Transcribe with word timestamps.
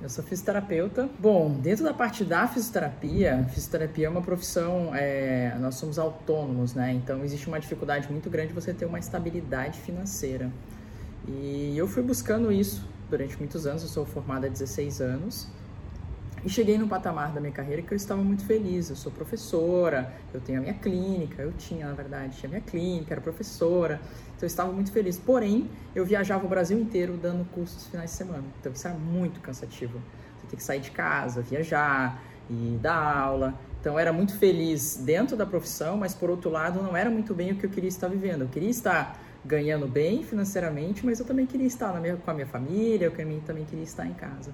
Eu 0.00 0.08
sou 0.08 0.22
fisioterapeuta. 0.22 1.08
Bom, 1.18 1.58
dentro 1.58 1.82
da 1.84 1.92
parte 1.92 2.24
da 2.24 2.46
fisioterapia, 2.46 3.44
fisioterapia 3.52 4.06
é 4.06 4.08
uma 4.08 4.22
profissão, 4.22 4.94
é, 4.94 5.56
nós 5.58 5.74
somos 5.74 5.98
autônomos, 5.98 6.72
né? 6.72 6.92
Então 6.92 7.24
existe 7.24 7.48
uma 7.48 7.58
dificuldade 7.58 8.08
muito 8.10 8.30
grande 8.30 8.52
você 8.52 8.72
ter 8.72 8.86
uma 8.86 9.00
estabilidade 9.00 9.80
financeira. 9.80 10.52
E 11.26 11.76
eu 11.76 11.88
fui 11.88 12.02
buscando 12.02 12.52
isso 12.52 12.86
durante 13.10 13.36
muitos 13.38 13.66
anos, 13.66 13.82
eu 13.82 13.88
sou 13.88 14.06
formada 14.06 14.46
há 14.46 14.50
16 14.50 15.00
anos. 15.00 15.48
E 16.44 16.48
cheguei 16.48 16.78
no 16.78 16.86
patamar 16.86 17.32
da 17.32 17.40
minha 17.40 17.52
carreira 17.52 17.82
que 17.82 17.92
eu 17.92 17.96
estava 17.96 18.22
muito 18.22 18.44
feliz. 18.44 18.90
Eu 18.90 18.96
sou 18.96 19.10
professora, 19.10 20.12
eu 20.32 20.40
tenho 20.40 20.58
a 20.58 20.62
minha 20.62 20.74
clínica, 20.74 21.42
eu 21.42 21.52
tinha, 21.52 21.86
na 21.86 21.94
verdade, 21.94 22.36
tinha 22.36 22.48
a 22.48 22.50
minha 22.50 22.60
clínica, 22.60 23.14
era 23.14 23.20
professora, 23.20 24.00
então 24.36 24.42
eu 24.42 24.46
estava 24.46 24.70
muito 24.72 24.92
feliz. 24.92 25.18
Porém, 25.18 25.68
eu 25.94 26.04
viajava 26.04 26.46
o 26.46 26.48
Brasil 26.48 26.78
inteiro 26.78 27.18
dando 27.20 27.44
cursos 27.50 27.88
finais 27.88 28.10
de 28.10 28.16
semana, 28.16 28.44
então 28.60 28.72
isso 28.72 28.86
era 28.86 28.96
muito 28.96 29.40
cansativo. 29.40 30.00
Você 30.38 30.46
tem 30.48 30.56
que 30.56 30.62
sair 30.62 30.80
de 30.80 30.92
casa, 30.92 31.42
viajar 31.42 32.22
e 32.48 32.78
dar 32.80 33.16
aula. 33.18 33.54
Então 33.80 33.98
era 33.98 34.12
muito 34.12 34.36
feliz 34.38 34.96
dentro 34.96 35.36
da 35.36 35.44
profissão, 35.44 35.96
mas 35.96 36.14
por 36.14 36.30
outro 36.30 36.50
lado, 36.50 36.80
não 36.82 36.96
era 36.96 37.10
muito 37.10 37.34
bem 37.34 37.52
o 37.52 37.56
que 37.56 37.66
eu 37.66 37.70
queria 37.70 37.88
estar 37.88 38.08
vivendo. 38.08 38.42
Eu 38.42 38.48
queria 38.48 38.70
estar 38.70 39.20
ganhando 39.44 39.86
bem 39.86 40.22
financeiramente, 40.22 41.04
mas 41.04 41.18
eu 41.20 41.26
também 41.26 41.46
queria 41.46 41.66
estar 41.66 41.92
minha, 42.00 42.16
com 42.16 42.30
a 42.30 42.34
minha 42.34 42.46
família, 42.46 43.06
eu 43.06 43.40
também 43.44 43.64
queria 43.64 43.84
estar 43.84 44.06
em 44.06 44.14
casa. 44.14 44.52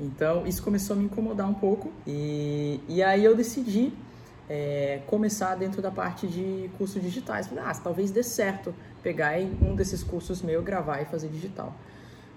Então, 0.00 0.46
isso 0.46 0.62
começou 0.62 0.94
a 0.94 0.98
me 0.98 1.06
incomodar 1.06 1.48
um 1.48 1.54
pouco 1.54 1.92
e, 2.06 2.80
e 2.88 3.02
aí 3.02 3.24
eu 3.24 3.34
decidi 3.34 3.92
é, 4.48 5.00
começar 5.06 5.54
dentro 5.56 5.82
da 5.82 5.90
parte 5.90 6.26
de 6.26 6.70
cursos 6.78 7.02
digitais. 7.02 7.48
Ah, 7.58 7.72
talvez 7.74 8.10
dê 8.10 8.22
certo 8.22 8.74
pegar 9.02 9.38
um 9.60 9.74
desses 9.74 10.02
cursos 10.02 10.40
meu, 10.40 10.62
gravar 10.62 11.02
e 11.02 11.04
fazer 11.04 11.28
digital. 11.28 11.74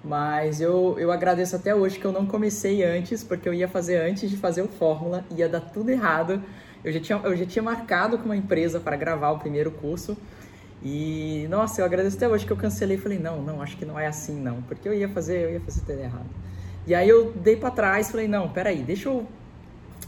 Mas 0.04 0.60
eu, 0.60 0.96
eu 0.98 1.12
agradeço 1.12 1.56
até 1.56 1.76
hoje 1.76 2.00
que 2.00 2.06
eu 2.06 2.12
não 2.12 2.26
comecei 2.26 2.84
antes, 2.84 3.24
porque 3.24 3.48
eu 3.48 3.54
ia 3.54 3.68
fazer 3.68 3.98
antes 3.98 4.30
de 4.30 4.38
fazer 4.38 4.64
o 4.64 4.68
Fórmula, 4.68 5.24
ia 5.30 5.48
dar 5.48 5.62
tudo 5.62 5.92
errado. 5.92 6.42
Eu 6.84 6.92
já 6.92 7.00
tinha, 7.00 7.20
eu 7.24 7.36
já 7.38 7.46
tinha 7.46 7.62
marcado 7.62 8.18
com 8.18 8.26
uma 8.26 8.36
empresa 8.36 8.80
para 8.80 8.96
gravar 8.96 9.32
o 9.32 9.40
primeiro 9.40 9.70
curso. 9.70 10.18
E, 10.84 11.46
nossa, 11.48 11.82
eu 11.82 11.86
agradeço 11.86 12.18
até 12.18 12.28
hoje 12.28 12.44
que 12.44 12.52
eu 12.52 12.58
cancelei. 12.58 12.98
Falei, 12.98 13.20
não, 13.20 13.44
não, 13.44 13.62
acho 13.62 13.78
que 13.78 13.86
não 13.86 14.00
é 14.00 14.08
assim 14.08 14.42
não, 14.42 14.64
porque 14.64 14.90
eu 14.90 14.94
ia 14.94 15.08
fazer, 15.08 15.44
eu 15.44 15.52
ia 15.52 15.60
fazer 15.60 15.82
tudo 15.82 16.00
errado. 16.00 16.26
E 16.86 16.96
aí 16.96 17.08
eu 17.08 17.32
dei 17.32 17.56
para 17.56 17.72
trás, 17.72 18.10
falei, 18.10 18.28
não, 18.28 18.50
peraí, 18.50 18.82
deixa 18.82 19.10
eu 19.10 19.28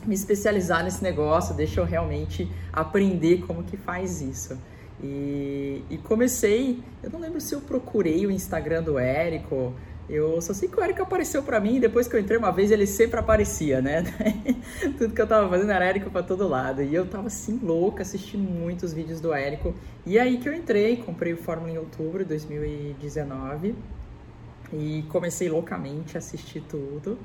me 0.06 0.16
especializar 0.16 0.84
nesse 0.84 1.04
negócio, 1.04 1.56
deixa 1.56 1.80
eu 1.80 1.86
realmente 1.86 2.50
aprender 2.72 3.44
como 3.46 3.64
que 3.64 3.78
faz 3.78 4.22
isso. 4.22 4.58
E, 5.02 5.84
e 5.90 5.98
comecei, 5.98 6.82
eu 7.02 7.10
não 7.10 7.20
lembro 7.20 7.40
se 7.40 7.54
eu 7.54 7.62
procurei 7.62 8.26
o 8.26 8.32
Instagram 8.32 8.84
do 8.84 8.98
Érico, 8.98 9.74
eu 10.10 10.42
só 10.42 10.54
sei 10.54 10.68
que 10.68 10.78
o 10.78 10.84
Érico 10.84 11.02
apareceu 11.02 11.42
para 11.44 11.60
mim, 11.60 11.80
depois 11.80 12.08
que 12.08 12.16
eu 12.16 12.20
entrei 12.20 12.38
uma 12.38 12.52
vez 12.52 12.72
ele 12.72 12.86
sempre 12.86 13.20
aparecia, 13.20 13.82
né? 13.82 14.04
Tudo 14.98 15.14
que 15.14 15.22
eu 15.22 15.28
tava 15.28 15.50
fazendo 15.50 15.72
era 15.72 15.86
Érico 15.86 16.10
para 16.10 16.24
todo 16.24 16.48
lado. 16.48 16.84
E 16.84 16.94
eu 16.94 17.06
tava 17.06 17.28
assim 17.28 17.58
louca, 17.64 18.02
assistindo 18.02 18.44
muitos 18.44 18.94
vídeos 18.94 19.22
do 19.22 19.34
Érico. 19.34 19.74
E 20.06 20.20
aí 20.20 20.38
que 20.38 20.50
eu 20.50 20.54
entrei, 20.54 20.98
comprei 20.98 21.32
o 21.32 21.38
Fórmula 21.38 21.72
em 21.72 21.78
outubro 21.78 22.20
de 22.20 22.30
2019 22.30 23.76
e 24.74 25.04
comecei 25.04 25.50
loucamente 25.50 26.18
a 26.18 26.20
assistir 26.20 26.62
tudo. 26.62 27.18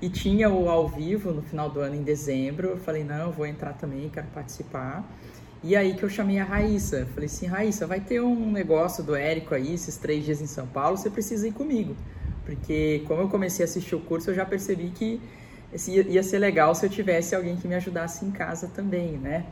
E 0.00 0.08
tinha 0.08 0.50
o 0.50 0.68
ao 0.68 0.88
vivo 0.88 1.30
no 1.30 1.42
final 1.42 1.70
do 1.70 1.80
ano, 1.80 1.94
em 1.94 2.02
dezembro. 2.02 2.68
Eu 2.68 2.78
falei, 2.78 3.04
não, 3.04 3.26
eu 3.26 3.32
vou 3.32 3.46
entrar 3.46 3.74
também, 3.74 4.08
quero 4.08 4.26
participar. 4.28 5.08
E 5.62 5.74
aí 5.74 5.94
que 5.94 6.02
eu 6.02 6.08
chamei 6.08 6.38
a 6.38 6.44
Raíssa. 6.44 7.06
Falei 7.14 7.26
assim, 7.26 7.46
Raíssa, 7.46 7.86
vai 7.86 8.00
ter 8.00 8.20
um 8.20 8.50
negócio 8.50 9.02
do 9.02 9.14
Érico 9.14 9.54
aí, 9.54 9.74
esses 9.74 9.96
três 9.96 10.24
dias 10.24 10.40
em 10.42 10.46
São 10.46 10.66
Paulo, 10.66 10.96
você 10.96 11.08
precisa 11.08 11.48
ir 11.48 11.52
comigo. 11.52 11.96
Porque 12.44 13.02
como 13.06 13.22
eu 13.22 13.28
comecei 13.28 13.64
a 13.64 13.68
assistir 13.68 13.94
o 13.94 14.00
curso, 14.00 14.30
eu 14.30 14.34
já 14.34 14.44
percebi 14.44 14.90
que 14.90 15.20
ia 15.88 16.22
ser 16.22 16.38
legal 16.38 16.74
se 16.74 16.84
eu 16.84 16.90
tivesse 16.90 17.34
alguém 17.34 17.56
que 17.56 17.66
me 17.66 17.74
ajudasse 17.74 18.24
em 18.24 18.30
casa 18.30 18.68
também, 18.68 19.12
né? 19.12 19.46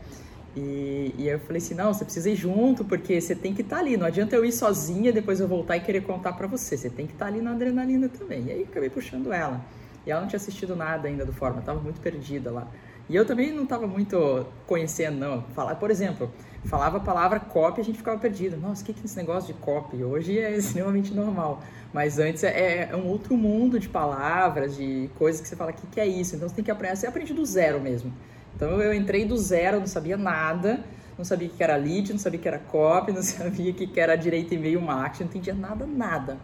E, 0.54 1.14
e 1.16 1.28
eu 1.28 1.38
falei 1.40 1.58
assim, 1.58 1.74
não, 1.74 1.94
você 1.94 2.04
precisa 2.04 2.28
ir 2.30 2.36
junto, 2.36 2.84
porque 2.84 3.20
você 3.20 3.34
tem 3.34 3.54
que 3.54 3.62
estar 3.62 3.76
tá 3.76 3.82
ali. 3.82 3.96
Não 3.96 4.06
adianta 4.06 4.36
eu 4.36 4.44
ir 4.44 4.52
sozinha, 4.52 5.12
depois 5.12 5.40
eu 5.40 5.48
voltar 5.48 5.76
e 5.76 5.80
querer 5.80 6.02
contar 6.02 6.34
para 6.34 6.46
você. 6.46 6.76
Você 6.76 6.90
tem 6.90 7.06
que 7.06 7.12
estar 7.12 7.26
tá 7.26 7.30
ali 7.30 7.40
na 7.40 7.52
adrenalina 7.52 8.08
também. 8.08 8.44
E 8.46 8.52
aí 8.52 8.62
acabei 8.62 8.90
puxando 8.90 9.32
ela. 9.32 9.60
E 10.06 10.10
ela 10.10 10.20
não 10.20 10.28
tinha 10.28 10.38
assistido 10.38 10.74
nada 10.74 11.08
ainda 11.08 11.24
do 11.24 11.32
Forma, 11.32 11.60
estava 11.60 11.80
muito 11.80 12.00
perdida 12.00 12.50
lá. 12.50 12.66
E 13.08 13.16
eu 13.16 13.24
também 13.24 13.52
não 13.52 13.64
estava 13.64 13.86
muito 13.86 14.46
conhecendo, 14.66 15.18
não. 15.18 15.42
Falar, 15.54 15.74
por 15.76 15.90
exemplo, 15.90 16.30
falava 16.64 16.98
a 16.98 17.00
palavra 17.00 17.40
copy, 17.40 17.80
a 17.80 17.84
gente 17.84 17.98
ficava 17.98 18.18
perdido. 18.18 18.56
Nossa, 18.56 18.82
o 18.82 18.84
que 18.84 18.92
é 18.92 19.04
esse 19.04 19.16
negócio 19.16 19.52
de 19.52 19.60
copy? 19.60 20.02
Hoje 20.02 20.38
é 20.38 20.52
extremamente 20.56 21.12
normal. 21.12 21.62
Mas 21.92 22.18
antes 22.18 22.42
é, 22.42 22.88
é 22.90 22.96
um 22.96 23.06
outro 23.06 23.36
mundo 23.36 23.78
de 23.78 23.88
palavras, 23.88 24.76
de 24.76 25.10
coisas 25.18 25.40
que 25.40 25.48
você 25.48 25.56
fala, 25.56 25.72
o 25.72 25.74
que, 25.74 25.86
que 25.86 26.00
é 26.00 26.06
isso? 26.06 26.36
Então 26.36 26.48
você 26.48 26.54
tem 26.54 26.64
que 26.64 26.70
aprender, 26.70 26.96
você 26.96 27.06
aprende 27.06 27.34
do 27.34 27.44
zero 27.44 27.80
mesmo. 27.80 28.12
Então 28.54 28.80
eu 28.80 28.94
entrei 28.94 29.24
do 29.24 29.36
zero, 29.36 29.80
não 29.80 29.86
sabia 29.86 30.16
nada, 30.16 30.84
não 31.16 31.24
sabia 31.24 31.48
o 31.48 31.50
que 31.50 31.62
era 31.62 31.76
lead, 31.76 32.12
não 32.12 32.18
sabia 32.18 32.38
o 32.38 32.42
que 32.42 32.48
era 32.48 32.58
copy, 32.58 33.12
não 33.12 33.22
sabia 33.22 33.70
o 33.70 33.74
que 33.74 34.00
era 34.00 34.16
direito 34.16 34.54
e 34.54 34.58
meio 34.58 34.80
marketing, 34.80 35.24
não 35.24 35.30
entendia 35.30 35.54
nada, 35.54 35.86
nada. 35.86 36.38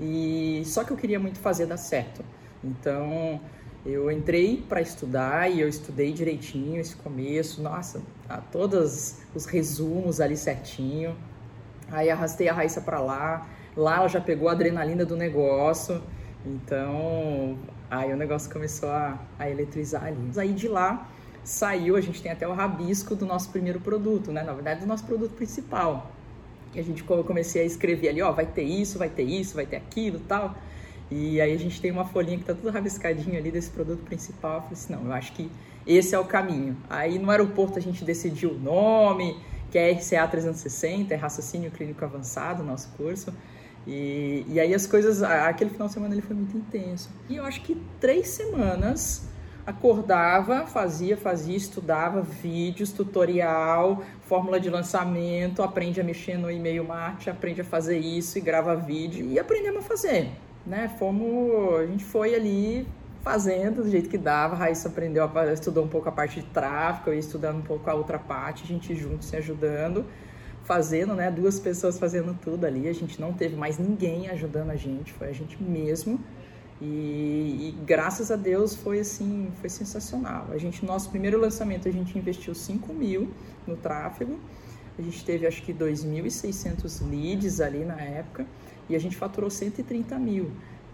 E 0.00 0.62
só 0.64 0.84
que 0.84 0.90
eu 0.90 0.96
queria 0.96 1.18
muito 1.18 1.38
fazer 1.38 1.66
dar 1.66 1.76
certo. 1.76 2.24
Então 2.62 3.40
eu 3.84 4.10
entrei 4.10 4.64
para 4.68 4.80
estudar 4.80 5.50
e 5.50 5.60
eu 5.60 5.68
estudei 5.68 6.12
direitinho 6.12 6.80
esse 6.80 6.96
começo, 6.96 7.62
nossa, 7.62 8.02
todos 8.50 9.18
os 9.34 9.46
resumos 9.46 10.20
ali 10.20 10.36
certinho. 10.36 11.16
Aí 11.90 12.10
arrastei 12.10 12.48
a 12.48 12.52
Raíssa 12.52 12.80
para 12.80 12.98
lá, 12.98 13.46
lá 13.76 13.98
ela 13.98 14.08
já 14.08 14.20
pegou 14.20 14.48
a 14.48 14.52
adrenalina 14.52 15.04
do 15.04 15.16
negócio, 15.16 16.02
então 16.44 17.56
aí 17.88 18.12
o 18.12 18.16
negócio 18.16 18.50
começou 18.52 18.90
a, 18.90 19.20
a 19.38 19.48
eletrizar 19.48 20.04
ali. 20.04 20.18
Aí 20.36 20.52
de 20.52 20.66
lá 20.66 21.08
saiu, 21.46 21.96
a 21.96 22.00
gente 22.00 22.20
tem 22.20 22.32
até 22.32 22.46
o 22.46 22.52
rabisco 22.52 23.14
do 23.14 23.24
nosso 23.24 23.50
primeiro 23.50 23.80
produto, 23.80 24.32
né? 24.32 24.42
Na 24.42 24.52
verdade, 24.52 24.80
do 24.80 24.86
nosso 24.86 25.04
produto 25.04 25.32
principal. 25.32 26.10
E 26.74 26.80
a 26.80 26.82
gente 26.82 27.04
comecei 27.04 27.62
a 27.62 27.64
escrever 27.64 28.08
ali, 28.08 28.20
ó, 28.20 28.32
vai 28.32 28.46
ter 28.46 28.64
isso, 28.64 28.98
vai 28.98 29.08
ter 29.08 29.22
isso, 29.22 29.54
vai 29.54 29.64
ter 29.64 29.76
aquilo, 29.76 30.18
tal. 30.20 30.54
E 31.10 31.40
aí 31.40 31.52
a 31.54 31.58
gente 31.58 31.80
tem 31.80 31.90
uma 31.90 32.04
folhinha 32.04 32.36
que 32.36 32.44
tá 32.44 32.52
tudo 32.52 32.68
rabiscadinho 32.70 33.38
ali 33.38 33.50
desse 33.50 33.70
produto 33.70 34.02
principal. 34.04 34.56
Eu 34.56 34.60
falei 34.62 34.72
assim, 34.74 34.92
não, 34.92 35.04
eu 35.04 35.12
acho 35.12 35.32
que 35.32 35.48
esse 35.86 36.14
é 36.14 36.18
o 36.18 36.24
caminho. 36.24 36.76
Aí 36.90 37.18
no 37.18 37.30
aeroporto 37.30 37.78
a 37.78 37.82
gente 37.82 38.04
decidiu 38.04 38.50
o 38.50 38.58
nome, 38.58 39.38
que 39.70 39.78
é 39.78 39.92
RCA 39.92 40.26
360, 40.26 41.14
é 41.14 41.16
Raciocínio 41.16 41.70
Clínico 41.70 42.04
Avançado, 42.04 42.64
nosso 42.64 42.88
curso. 42.96 43.32
E, 43.86 44.44
e 44.48 44.58
aí 44.58 44.74
as 44.74 44.84
coisas, 44.84 45.22
aquele 45.22 45.70
final 45.70 45.86
de 45.86 45.94
semana 45.94 46.12
ele 46.12 46.22
foi 46.22 46.34
muito 46.34 46.56
intenso. 46.56 47.08
E 47.28 47.36
eu 47.36 47.44
acho 47.44 47.62
que 47.62 47.80
três 48.00 48.28
semanas 48.28 49.28
acordava, 49.66 50.64
fazia, 50.64 51.16
fazia, 51.16 51.56
estudava 51.56 52.22
vídeos, 52.22 52.92
tutorial, 52.92 54.02
fórmula 54.22 54.60
de 54.60 54.70
lançamento, 54.70 55.60
aprende 55.60 56.00
a 56.00 56.04
mexer 56.04 56.38
no 56.38 56.48
e-mail 56.50 56.84
marketing, 56.84 57.30
aprende 57.30 57.60
a 57.62 57.64
fazer 57.64 57.98
isso 57.98 58.38
e 58.38 58.40
grava 58.40 58.76
vídeo 58.76 59.26
e 59.26 59.38
aprendemos 59.38 59.84
a 59.84 59.88
fazer, 59.88 60.30
né? 60.64 60.88
Fomos, 60.98 61.80
a 61.80 61.86
gente 61.86 62.04
foi 62.04 62.34
ali 62.34 62.86
fazendo 63.22 63.82
do 63.82 63.90
jeito 63.90 64.08
que 64.08 64.16
dava, 64.16 64.54
a 64.54 64.58
Raíssa 64.58 64.88
aprendeu, 64.88 65.28
estudou 65.52 65.84
um 65.84 65.88
pouco 65.88 66.08
a 66.08 66.12
parte 66.12 66.40
de 66.40 66.46
tráfego, 66.46 67.10
eu 67.10 67.14
ia 67.14 67.20
estudando 67.20 67.58
um 67.58 67.62
pouco 67.62 67.90
a 67.90 67.94
outra 67.94 68.20
parte, 68.20 68.62
a 68.62 68.66
gente 68.68 68.94
junto 68.94 69.24
se 69.24 69.34
ajudando, 69.36 70.04
fazendo, 70.62 71.12
né? 71.12 71.28
Duas 71.28 71.58
pessoas 71.58 71.98
fazendo 71.98 72.38
tudo 72.40 72.66
ali, 72.66 72.88
a 72.88 72.94
gente 72.94 73.20
não 73.20 73.32
teve 73.32 73.56
mais 73.56 73.78
ninguém 73.78 74.28
ajudando 74.28 74.70
a 74.70 74.76
gente, 74.76 75.12
foi 75.12 75.28
a 75.28 75.32
gente 75.32 75.60
mesmo. 75.60 76.20
E, 76.80 76.84
e, 76.84 77.74
graças 77.86 78.30
a 78.30 78.36
Deus 78.36 78.74
foi 78.74 79.00
assim, 79.00 79.50
foi 79.60 79.70
sensacional. 79.70 80.46
A 80.50 80.58
gente, 80.58 80.84
nosso 80.84 81.08
primeiro 81.10 81.40
lançamento, 81.40 81.88
a 81.88 81.90
gente 81.90 82.18
investiu 82.18 82.54
5 82.54 82.92
mil 82.92 83.30
no 83.66 83.76
tráfego. 83.76 84.38
A 84.98 85.02
gente 85.02 85.24
teve 85.24 85.46
acho 85.46 85.62
que 85.62 85.72
2.600 85.72 87.08
leads 87.10 87.60
ali 87.60 87.84
na 87.84 88.00
época 88.00 88.46
e 88.88 88.96
a 88.96 88.98
gente 88.98 89.16
faturou 89.16 89.50
130 89.50 90.18
mil. 90.18 90.50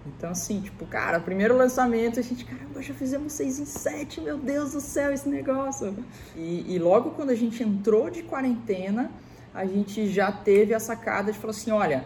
Então, 0.06 0.30
assim, 0.30 0.60
tipo, 0.60 0.84
cara, 0.86 1.20
primeiro 1.20 1.56
lançamento, 1.56 2.18
a 2.18 2.22
gente, 2.22 2.44
caramba, 2.44 2.82
já 2.82 2.92
fizemos 2.92 3.32
6 3.34 3.60
em 3.60 3.64
7, 3.64 4.20
meu 4.20 4.36
Deus 4.36 4.72
do 4.72 4.80
céu, 4.80 5.12
esse 5.12 5.28
negócio. 5.28 5.96
E, 6.36 6.74
e 6.74 6.78
logo 6.78 7.10
quando 7.10 7.30
a 7.30 7.36
gente 7.36 7.62
entrou 7.62 8.10
de 8.10 8.22
quarentena, 8.22 9.10
a 9.54 9.64
gente 9.64 10.08
já 10.08 10.32
teve 10.32 10.74
a 10.74 10.80
sacada 10.80 11.30
de 11.30 11.38
falar 11.38 11.52
assim: 11.52 11.70
olha 11.70 12.04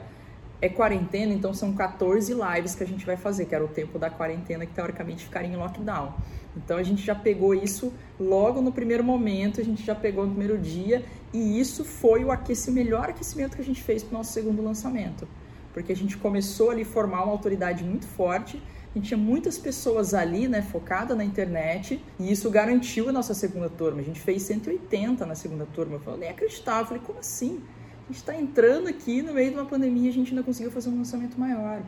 é 0.60 0.68
quarentena, 0.68 1.32
então 1.32 1.52
são 1.52 1.72
14 1.72 2.32
lives 2.32 2.74
que 2.74 2.82
a 2.82 2.86
gente 2.86 3.04
vai 3.04 3.16
fazer, 3.16 3.46
que 3.46 3.54
era 3.54 3.64
o 3.64 3.68
tempo 3.68 3.98
da 3.98 4.08
quarentena 4.08 4.64
que 4.64 4.72
teoricamente 4.72 5.24
ficaria 5.24 5.50
em 5.50 5.56
lockdown. 5.56 6.14
Então 6.56 6.78
a 6.78 6.82
gente 6.82 7.04
já 7.04 7.14
pegou 7.14 7.54
isso 7.54 7.92
logo 8.18 8.62
no 8.62 8.72
primeiro 8.72 9.04
momento, 9.04 9.60
a 9.60 9.64
gente 9.64 9.84
já 9.84 9.94
pegou 9.94 10.24
no 10.24 10.30
primeiro 10.30 10.58
dia, 10.58 11.04
e 11.32 11.60
isso 11.60 11.84
foi 11.84 12.24
o 12.24 12.30
aquecimento, 12.30 12.84
melhor 12.84 13.10
aquecimento 13.10 13.56
que 13.56 13.62
a 13.62 13.64
gente 13.64 13.82
fez 13.82 14.02
para 14.02 14.14
o 14.14 14.18
nosso 14.18 14.32
segundo 14.32 14.62
lançamento. 14.62 15.28
Porque 15.74 15.92
a 15.92 15.96
gente 15.96 16.16
começou 16.16 16.70
ali 16.70 16.82
a 16.82 16.86
formar 16.86 17.24
uma 17.24 17.32
autoridade 17.32 17.84
muito 17.84 18.06
forte, 18.06 18.62
a 18.96 18.98
gente 18.98 19.08
tinha 19.08 19.18
muitas 19.18 19.58
pessoas 19.58 20.14
ali, 20.14 20.48
né, 20.48 20.62
focada 20.62 21.14
na 21.14 21.22
internet, 21.22 22.02
e 22.18 22.32
isso 22.32 22.50
garantiu 22.50 23.10
a 23.10 23.12
nossa 23.12 23.34
segunda 23.34 23.68
turma. 23.68 24.00
A 24.00 24.02
gente 24.02 24.18
fez 24.18 24.40
180 24.44 25.26
na 25.26 25.34
segunda 25.34 25.66
turma. 25.66 26.00
Eu 26.06 26.16
nem 26.16 26.30
acreditava. 26.30 26.80
Eu 26.80 26.86
falei, 26.86 27.02
como 27.04 27.18
assim? 27.18 27.60
A 28.06 28.12
gente 28.12 28.20
está 28.20 28.36
entrando 28.36 28.86
aqui 28.86 29.20
no 29.20 29.34
meio 29.34 29.50
de 29.50 29.56
uma 29.56 29.66
pandemia, 29.66 30.08
a 30.08 30.12
gente 30.12 30.30
ainda 30.30 30.44
conseguiu 30.44 30.70
fazer 30.70 30.88
um 30.90 30.98
lançamento 30.98 31.38
maior. 31.38 31.82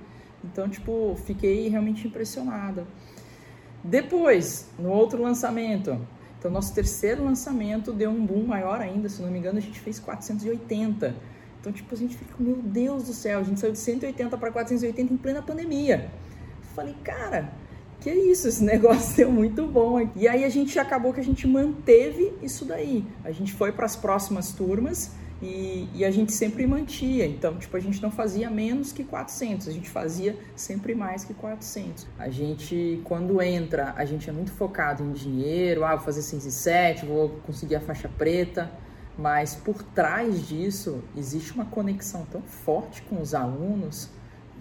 Então, 0.45 0.69
tipo, 0.69 1.17
fiquei 1.25 1.69
realmente 1.69 2.09
impressionada. 2.09 2.85
Depois, 3.85 4.69
no 4.77 4.91
outro 4.91 5.23
lançamento, 5.23 5.97
então 6.37 6.51
nosso 6.51 6.75
terceiro 6.75 7.25
lançamento 7.25 7.93
deu 7.93 8.11
um 8.11 8.27
boom 8.27 8.45
maior 8.45 8.81
ainda, 8.81 9.09
se 9.09 9.23
não 9.23 9.31
me 9.31 9.39
engano, 9.39 9.59
a 9.59 9.61
gente 9.61 9.79
fez 9.79 10.01
480. 10.01 11.15
Então, 11.61 11.73
tipo, 11.73 11.95
a 11.95 11.99
gente 11.99 12.17
fica, 12.17 12.35
meu 12.41 12.57
Deus 12.57 13.05
do 13.05 13.13
céu, 13.13 13.39
a 13.39 13.43
gente 13.45 13.61
saiu 13.61 13.73
de 13.73 13.79
180 13.79 14.37
para 14.37 14.51
480 14.51 15.13
em 15.13 15.17
plena 15.17 15.41
pandemia. 15.41 16.11
Falei, 16.75 16.97
cara, 17.05 17.53
que 18.01 18.11
isso, 18.11 18.49
esse 18.49 18.63
negócio 18.67 19.17
deu 19.17 19.31
muito 19.31 19.69
bom. 19.69 20.11
E 20.17 20.27
aí 20.27 20.45
a 20.45 20.49
gente 20.49 20.81
acabou 20.81 21.13
que 21.13 21.21
a 21.21 21.25
gente 21.25 21.47
manteve 21.47 22.33
isso 22.43 22.65
daí. 22.65 23.05
A 23.23 23.31
gente 23.31 23.53
foi 23.53 23.71
para 23.71 23.87
as 23.87 23.95
próximas 23.95 24.51
turmas 24.51 25.13
e, 25.41 25.89
e, 25.95 26.05
a 26.05 26.11
gente 26.11 26.33
sempre 26.33 26.67
mantia. 26.67 27.25
Então, 27.25 27.57
tipo, 27.57 27.77
a 27.77 27.81
gente 27.81 28.03
não 28.03 28.11
fazia 28.11 28.51
menos 28.51 28.91
que 28.91 29.05
400, 29.05 29.69
a 29.69 29.73
gente 29.73 29.89
fazia 29.89 30.37
sempre 30.57 30.95
mais 30.95 31.25
que 31.25 31.33
400. 31.33 32.07
A 32.19 32.29
gente, 32.29 33.01
quando 33.05 33.41
entra, 33.41 33.95
a 33.97 34.05
gente 34.05 34.29
é 34.29 34.33
muito 34.33 34.51
focado 34.51 35.03
em 35.05 35.13
dinheiro, 35.13 35.85
ah, 35.85 35.95
vou 35.95 36.05
fazer 36.05 36.23
6 36.23 36.45
e 36.45 36.51
7, 36.51 37.07
vou 37.07 37.29
conseguir 37.47 37.77
a 37.77 37.81
faixa 37.81 38.09
preta. 38.09 38.71
Mas 39.17 39.55
por 39.55 39.83
trás 39.83 40.47
disso 40.47 41.03
existe 41.17 41.53
uma 41.53 41.65
conexão 41.65 42.25
tão 42.31 42.41
forte 42.43 43.03
com 43.03 43.21
os 43.21 43.35
alunos 43.35 44.09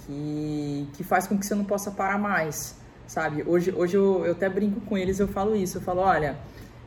que, 0.05 0.87
que 0.93 1.03
faz 1.03 1.27
com 1.27 1.37
que 1.37 1.45
você 1.45 1.53
não 1.53 1.63
possa 1.65 1.91
parar 1.91 2.17
mais, 2.17 2.75
sabe? 3.05 3.43
Hoje, 3.45 3.71
hoje 3.71 3.95
eu, 3.95 4.25
eu 4.25 4.31
até 4.31 4.49
brinco 4.49 4.81
com 4.81 4.97
eles, 4.97 5.19
eu 5.19 5.27
falo 5.27 5.55
isso, 5.55 5.77
eu 5.77 5.81
falo, 5.81 6.01
olha, 6.01 6.37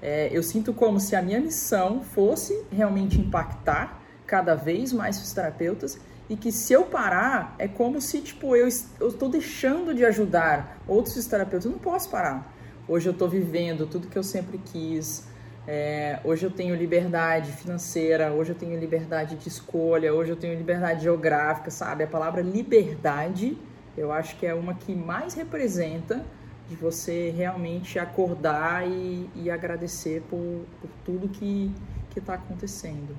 é, 0.02 0.28
eu 0.32 0.42
sinto 0.42 0.72
como 0.72 0.98
se 0.98 1.14
a 1.14 1.22
minha 1.22 1.40
missão 1.40 2.02
fosse 2.02 2.64
realmente 2.70 3.20
impactar 3.20 4.00
cada 4.26 4.54
vez 4.54 4.92
mais 4.92 5.18
fisioterapeutas 5.18 5.98
e 6.28 6.36
que 6.36 6.52
se 6.52 6.72
eu 6.72 6.84
parar, 6.84 7.56
é 7.58 7.66
como 7.66 8.00
se, 8.00 8.20
tipo, 8.20 8.54
eu 8.54 8.68
estou 8.68 9.28
deixando 9.28 9.92
de 9.92 10.04
ajudar 10.04 10.78
outros 10.86 11.14
fisioterapeutas. 11.14 11.64
Eu 11.64 11.72
não 11.72 11.78
posso 11.78 12.08
parar. 12.08 12.54
Hoje 12.86 13.08
eu 13.08 13.12
estou 13.12 13.28
vivendo 13.28 13.86
tudo 13.86 14.06
que 14.06 14.16
eu 14.16 14.22
sempre 14.22 14.58
quis. 14.58 15.28
É, 15.66 16.20
hoje 16.24 16.46
eu 16.46 16.50
tenho 16.50 16.74
liberdade 16.74 17.52
financeira, 17.52 18.32
hoje 18.32 18.52
eu 18.52 18.56
tenho 18.56 18.78
liberdade 18.78 19.36
de 19.36 19.48
escolha, 19.48 20.14
hoje 20.14 20.30
eu 20.30 20.36
tenho 20.36 20.56
liberdade 20.56 21.02
geográfica, 21.02 21.70
sabe? 21.70 22.04
A 22.04 22.06
palavra 22.06 22.40
liberdade 22.40 23.58
eu 23.96 24.12
acho 24.12 24.36
que 24.36 24.46
é 24.46 24.54
uma 24.54 24.74
que 24.74 24.94
mais 24.94 25.34
representa 25.34 26.24
de 26.70 26.76
você 26.76 27.34
realmente 27.36 27.98
acordar 27.98 28.88
e, 28.88 29.28
e 29.34 29.50
agradecer 29.50 30.22
por, 30.30 30.64
por 30.80 30.90
tudo 31.04 31.28
que 31.28 31.74
está 32.16 32.34
acontecendo. 32.34 33.16